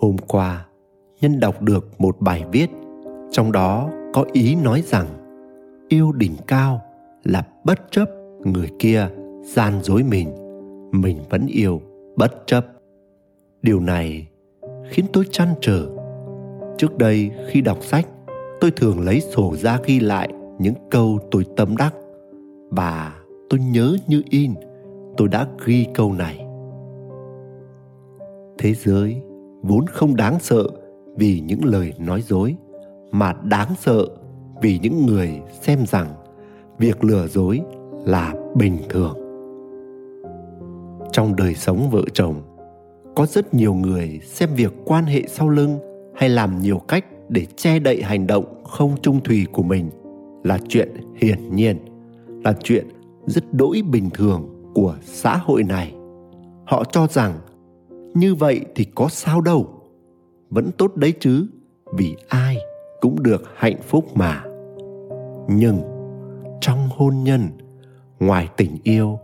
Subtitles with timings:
[0.00, 0.66] hôm qua,
[1.20, 2.70] nhân đọc được một bài viết,
[3.30, 5.06] trong đó có ý nói rằng,
[5.88, 6.82] yêu đỉnh cao
[7.24, 8.10] là bất chấp
[8.44, 9.08] người kia
[9.42, 10.28] gian dối mình
[10.92, 11.80] mình vẫn yêu
[12.16, 12.66] bất chấp.
[13.62, 14.28] Điều này
[14.90, 15.86] khiến tôi chăn trở.
[16.78, 18.06] Trước đây khi đọc sách,
[18.60, 20.28] tôi thường lấy sổ ra ghi lại
[20.58, 21.94] những câu tôi tâm đắc,
[22.70, 23.14] và
[23.50, 24.54] tôi nhớ như in,
[25.16, 26.46] tôi đã ghi câu này.
[28.58, 29.22] Thế giới
[29.62, 30.66] vốn không đáng sợ
[31.16, 32.56] vì những lời nói dối,
[33.12, 34.06] mà đáng sợ
[34.62, 35.30] vì những người
[35.60, 36.06] xem rằng
[36.78, 37.60] việc lừa dối
[38.04, 39.16] là bình thường.
[41.12, 42.42] Trong đời sống vợ chồng,
[43.14, 45.78] có rất nhiều người xem việc quan hệ sau lưng
[46.14, 49.90] hay làm nhiều cách để che đậy hành động không trung thủy của mình
[50.44, 51.76] là chuyện hiển nhiên,
[52.44, 52.86] là chuyện
[53.26, 55.94] rất đỗi bình thường của xã hội này.
[56.66, 57.32] Họ cho rằng
[58.14, 59.66] như vậy thì có sao đâu.
[60.50, 61.46] Vẫn tốt đấy chứ,
[61.92, 62.58] vì ai
[63.00, 64.44] cũng được hạnh phúc mà.
[65.48, 65.80] Nhưng
[66.60, 67.48] trong hôn nhân,
[68.20, 69.18] ngoài tình yêu,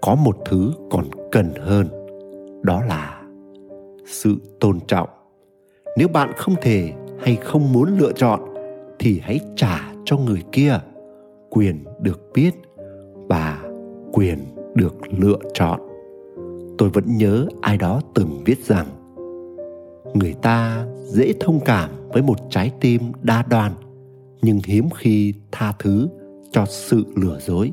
[0.00, 1.88] có một thứ còn cần hơn.
[2.62, 3.22] Đó là
[4.06, 5.08] sự tôn trọng.
[5.98, 8.40] Nếu bạn không thể hay không muốn lựa chọn
[8.98, 10.78] thì hãy trả cho người kia.
[11.50, 12.50] Quyền được biết
[13.14, 13.62] và
[14.12, 14.38] quyền
[14.74, 15.80] được lựa chọn
[16.82, 18.86] tôi vẫn nhớ ai đó từng viết rằng,
[20.14, 23.72] người ta dễ thông cảm với một trái tim đa đoan,
[24.42, 26.08] nhưng hiếm khi tha thứ
[26.50, 27.72] cho sự lừa dối.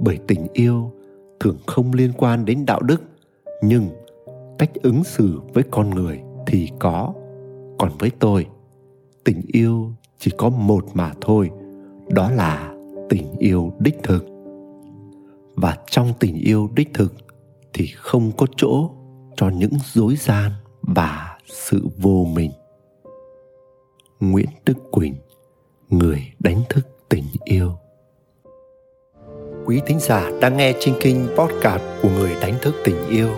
[0.00, 0.90] Bởi tình yêu
[1.40, 3.02] thường không liên quan đến đạo đức,
[3.62, 3.88] nhưng
[4.58, 7.12] cách ứng xử với con người thì có.
[7.78, 8.46] Còn với tôi,
[9.24, 11.50] tình yêu chỉ có một mà thôi,
[12.08, 12.74] đó là
[13.08, 14.26] tình yêu đích thực.
[15.54, 17.14] Và trong tình yêu đích thực
[17.72, 18.90] thì không có chỗ
[19.36, 20.50] cho những dối gian
[20.82, 22.50] và sự vô mình.
[24.20, 25.16] Nguyễn đức quỳnh,
[25.88, 27.72] người đánh thức tình yêu.
[29.66, 33.28] Quý thính giả đang nghe trên kênh podcast của người đánh thức tình yêu,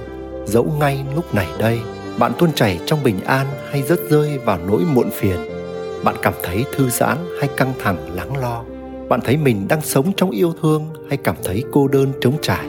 [0.47, 1.81] dẫu ngay lúc này đây,
[2.19, 5.37] bạn tuôn chảy trong bình an hay rớt rơi vào nỗi muộn phiền.
[6.05, 8.65] Bạn cảm thấy thư giãn hay căng thẳng, lắng lo?
[9.09, 12.69] Bạn thấy mình đang sống trong yêu thương hay cảm thấy cô đơn trống trải?